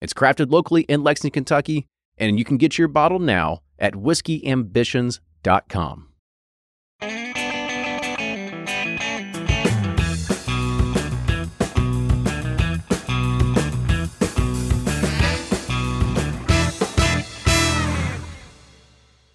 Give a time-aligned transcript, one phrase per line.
[0.00, 1.86] It's crafted locally in Lexington, Kentucky,
[2.18, 6.08] and you can get your bottle now at whiskeyambitions.com.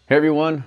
[0.07, 0.63] Hey everyone,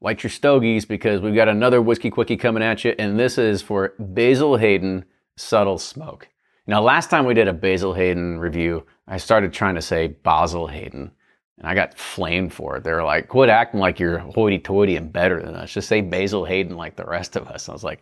[0.00, 3.60] light your stogies because we've got another whiskey quickie coming at you, and this is
[3.60, 5.04] for Basil Hayden
[5.36, 6.28] Subtle Smoke.
[6.66, 10.68] Now, last time we did a Basil Hayden review, I started trying to say Basil
[10.68, 11.10] Hayden,
[11.58, 12.84] and I got flamed for it.
[12.84, 15.72] They were like, quit acting like you're hoity toity and better than us.
[15.72, 17.68] Just say Basil Hayden like the rest of us.
[17.68, 18.00] I was like,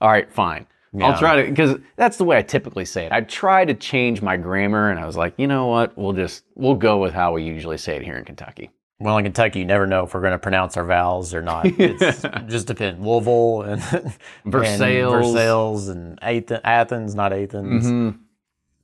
[0.00, 0.66] all right, fine.
[1.00, 3.12] I'll try to, because that's the way I typically say it.
[3.12, 5.96] I try to change my grammar, and I was like, you know what?
[5.96, 8.70] We'll just, we'll go with how we usually say it here in Kentucky.
[9.00, 11.64] Well, in Kentucky, you never know if we're going to pronounce our vowels or not.
[11.78, 13.00] It's just depends.
[13.04, 13.82] Louisville and
[14.44, 15.00] Versailles.
[15.00, 18.18] and Versailles and Ath- Athens, not Athens, Mhm.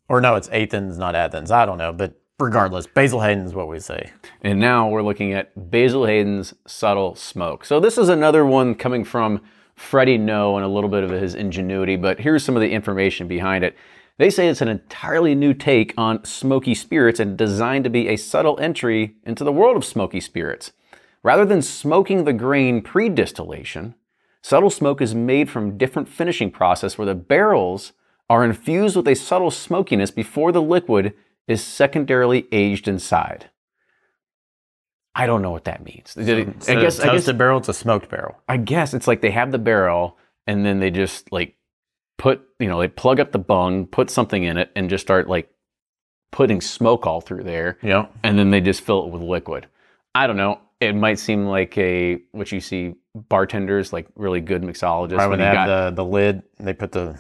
[0.08, 1.50] or no, it's Athens, not Athens.
[1.50, 4.11] I don't know, but regardless, Basil Hayden's what we say.
[4.42, 7.64] And now we're looking at Basil Hayden's Subtle Smoke.
[7.64, 9.41] So this is another one coming from
[9.75, 13.28] Freddie Noe and a little bit of his ingenuity, but here's some of the information
[13.28, 13.77] behind it.
[14.19, 18.17] They say it's an entirely new take on smoky spirits and designed to be a
[18.17, 20.73] subtle entry into the world of smoky spirits.
[21.23, 23.95] Rather than smoking the grain pre-distillation,
[24.42, 27.92] subtle smoke is made from different finishing process where the barrels
[28.31, 31.12] are infused with a subtle smokiness before the liquid
[31.47, 33.51] is secondarily aged inside.
[35.14, 36.11] I don't know what that means.
[36.11, 36.25] So I
[36.80, 38.36] guess I toasted guess barrel, it's a smoked barrel.
[38.48, 41.57] I guess it's like they have the barrel and then they just like
[42.18, 45.28] put, you know, they plug up the bung, put something in it, and just start
[45.28, 45.50] like
[46.32, 48.06] putting smoke all through there, Yeah.
[48.22, 49.66] and then they just fill it with liquid.
[50.14, 50.60] I don't know.
[50.80, 55.38] It might seem like a what you see bartenders like really good mixologists Right when
[55.38, 57.18] they have got the, the lid, they put the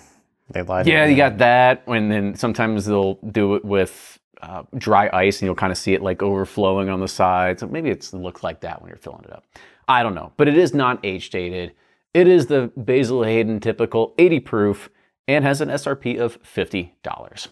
[0.50, 1.82] they light yeah, you got that.
[1.86, 5.94] And then sometimes they'll do it with uh, dry ice, and you'll kind of see
[5.94, 7.60] it like overflowing on the sides.
[7.60, 9.44] So maybe it's, it looks like that when you're filling it up.
[9.88, 11.72] I don't know, but it is not age dated.
[12.16, 14.88] It is the Basil Hayden typical 80 proof
[15.28, 17.48] and has an SRP of $50.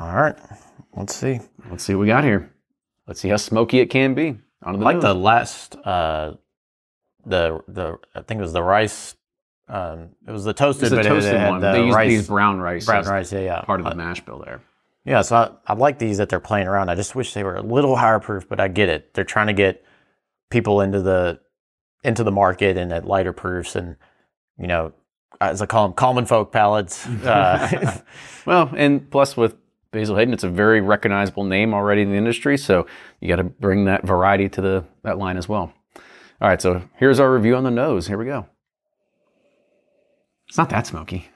[0.00, 0.36] All right,
[0.96, 1.38] let's see.
[1.70, 2.50] Let's see what we got here.
[3.06, 4.36] Let's see how smoky it can be.
[4.64, 6.34] On the like the last uh
[7.24, 9.14] the the I think it was the rice
[9.68, 11.60] um it was the toasted It's it toasted had one.
[11.60, 13.96] the They use rice, these brown rice brown rice yeah yeah part of the Uh,
[13.96, 14.60] mash bill there.
[15.04, 17.56] yeah so I, I like these that they're playing around I just wish they were
[17.56, 19.84] a little higher proof but I get it they're trying to get
[20.50, 21.40] people into the
[22.04, 23.96] into the market and at lighter proofs and
[24.58, 24.92] you know
[25.40, 28.00] as I call them common folk palates uh,
[28.46, 29.56] Well, and plus with
[29.90, 32.86] Basil Hayden, it's a very recognizable name already in the industry, so
[33.20, 35.72] you got to bring that variety to the that line as well.
[36.40, 38.06] All right, so here's our review on the nose.
[38.06, 38.46] Here we go.
[40.48, 41.28] It's not that smoky.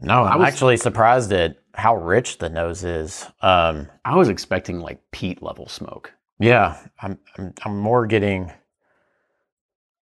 [0.00, 4.80] no I'm was- actually surprised at how rich the nose is um I was expecting
[4.80, 6.12] like peat level smoke.
[6.38, 8.50] Yeah, I'm I'm, I'm more getting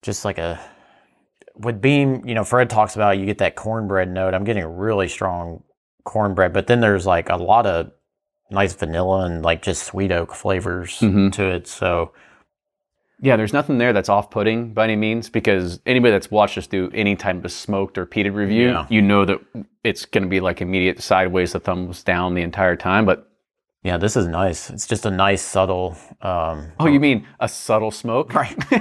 [0.05, 0.61] just like a
[1.57, 2.25] with beam.
[2.27, 4.35] You know, Fred talks about you get that cornbread note.
[4.35, 5.63] I'm getting a really strong
[6.05, 7.91] cornbread, but then there's like a lot of
[8.51, 11.33] nice vanilla and like just sweet oak flavors Mhm.
[11.33, 11.67] to it.
[11.67, 12.13] So
[13.21, 16.91] Yeah, there's nothing there that's off-putting by any means because anybody that's watched us do
[16.93, 18.87] any type of smoked or peated review, Yeah.
[18.91, 19.41] you know that
[19.83, 23.07] it's going to be like immediate sideways, the thumbs down the entire time.
[23.07, 23.31] But
[23.85, 24.71] yeah, this is nice.
[24.71, 25.97] It's just a nice subtle.
[26.23, 28.35] Um, oh, you mean a subtle smoke?
[28.35, 28.57] Right.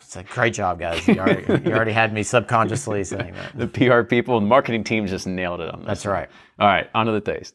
[0.00, 1.06] it's a great job, guys.
[1.06, 3.56] You already, you already had me subconsciously saying that.
[3.58, 5.86] the PR people and marketing teams just nailed it on this.
[5.86, 6.30] That's right.
[6.58, 7.54] All right, on to the taste.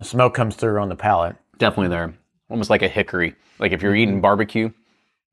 [0.00, 1.36] The smoke comes through on the palate.
[1.58, 2.14] Definitely there.
[2.50, 3.34] Almost like a hickory.
[3.58, 4.70] Like if you're eating barbecue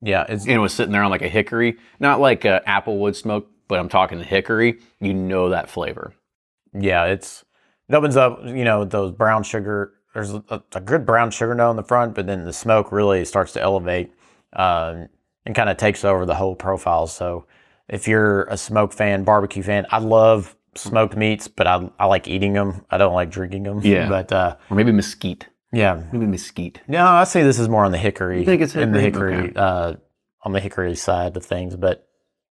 [0.01, 3.15] Yeah, it's and it was sitting there on like a hickory, not like a applewood
[3.15, 6.13] smoke, but I'm talking hickory, you know that flavor.
[6.73, 7.45] Yeah, it's
[7.88, 8.41] it opens up.
[8.45, 9.94] You know those brown sugar.
[10.13, 13.23] There's a, a good brown sugar note in the front, but then the smoke really
[13.23, 14.12] starts to elevate
[14.53, 15.07] um,
[15.45, 17.07] and kind of takes over the whole profile.
[17.07, 17.45] So
[17.88, 22.27] if you're a smoke fan, barbecue fan, I love smoked meats, but I I like
[22.27, 22.85] eating them.
[22.91, 23.79] I don't like drinking them.
[23.83, 24.09] Yeah.
[24.09, 25.47] but uh, Or maybe mesquite.
[25.71, 26.03] yeah.
[26.12, 26.81] Maybe mesquite.
[26.89, 28.39] No, I say this is more on the hickory.
[28.39, 29.33] You think it's in the hickory?
[29.33, 29.94] hickory uh,
[30.44, 32.06] on the hickory side of things, but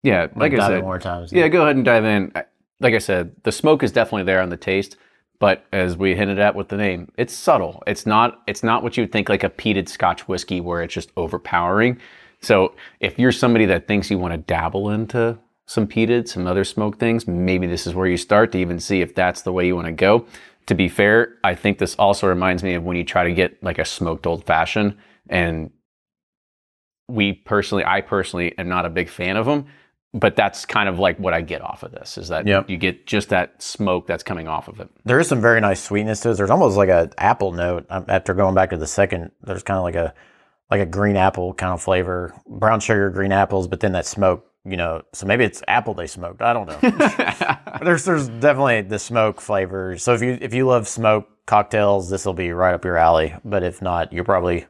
[0.03, 0.83] Yeah, like I said.
[0.83, 1.31] more times.
[1.31, 2.31] Yeah, go ahead and dive in.
[2.79, 4.95] Like I said, the smoke is definitely there on the taste,
[5.39, 7.83] but as we hinted at with the name, it's subtle.
[7.85, 10.93] It's not it's not what you would think like a peated Scotch whiskey where it's
[10.93, 11.99] just overpowering.
[12.41, 16.63] So if you're somebody that thinks you want to dabble into some peated, some other
[16.63, 19.67] smoke things, maybe this is where you start to even see if that's the way
[19.67, 20.25] you want to go.
[20.67, 23.61] To be fair, I think this also reminds me of when you try to get
[23.61, 24.97] like a smoked old fashioned
[25.29, 25.71] and
[27.07, 29.65] we personally, I personally am not a big fan of them,
[30.13, 32.69] but that's kind of like what I get off of this is that Yep.
[32.69, 34.89] you get just that smoke that's coming off of it.
[35.05, 36.37] There is some very nice sweetness to it.
[36.37, 39.31] There's almost like an apple note um, after going back to the second.
[39.43, 40.13] There's kind of like a
[40.71, 44.45] like a green apple kind of flavor, brown sugar, green apples, but then that smoke.
[44.65, 46.41] You know, so maybe it's apple they smoked.
[46.41, 47.77] I don't know.
[47.81, 49.97] there's there's definitely the smoke flavor.
[49.97, 53.33] So if you if you love smoke cocktails, this will be right up your alley.
[53.45, 54.65] But if not, you're probably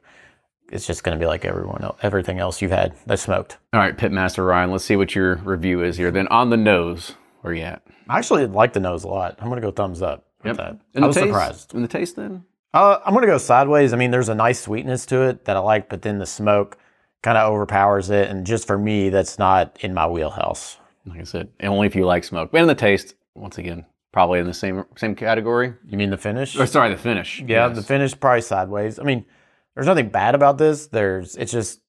[0.72, 3.58] it's just going to be like everyone else, everything else you've had that's smoked.
[3.74, 6.12] All right, Pitmaster Ryan, let's see what your review is here.
[6.12, 7.82] Then on the nose, where you at?
[8.08, 9.36] I actually like the nose a lot.
[9.40, 10.78] I'm going to go thumbs up with that.
[10.96, 11.28] And I was taste?
[11.28, 11.74] surprised.
[11.74, 12.44] And the taste then?
[12.74, 13.94] Uh, I'm gonna go sideways.
[13.94, 16.78] I mean, there's a nice sweetness to it that I like, but then the smoke
[17.24, 20.78] kind of overpowers it, and just for me, that's not in my wheelhouse.
[21.08, 22.52] Like I said, only if you like smoke.
[22.52, 25.74] But in the taste, once again, probably in the same same category.
[25.88, 26.56] You mean the finish?
[26.56, 27.40] Or sorry, the finish.
[27.40, 27.76] yeah, Yes.
[27.76, 29.00] the finish probably sideways.
[29.00, 29.26] I mean,
[29.80, 30.88] there's nothing bad about this.
[30.88, 31.80] There's it's just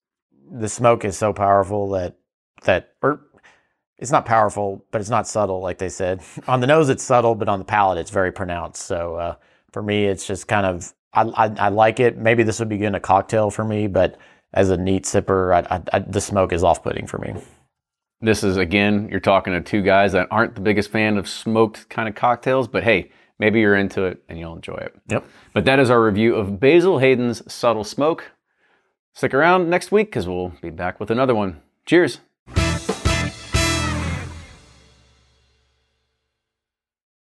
[0.49, 2.15] the smoke is so powerful that
[2.63, 3.23] that or
[3.99, 6.23] it's not powerful, but it's not subtle, like they said.
[6.47, 8.83] on the nose, it's subtle, but on the palate, it's very pronounced.
[8.83, 9.35] So uh,
[9.73, 12.17] for me, it's just kind of I, I, I like it.
[12.17, 14.19] Maybe this would be good in a cocktail for me, but
[14.55, 17.35] as a neat sipper, I, I, the smoke is off-putting for me.
[18.21, 21.89] This is again, you're talking to two guys that aren't the biggest fan of smoked
[21.89, 23.11] kind of cocktails, but hey,
[23.41, 24.95] maybe you're into it and you'll enjoy it.
[25.09, 25.25] Yep.
[25.53, 28.31] But that is our review of Basil Hayden's Subtle Smoke.
[29.15, 31.61] Stick around next week because we'll be back with another one.
[31.87, 32.21] Cheers.